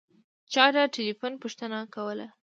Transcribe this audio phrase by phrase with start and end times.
[0.53, 2.27] چا د تیلیفون پوښتنه کوله.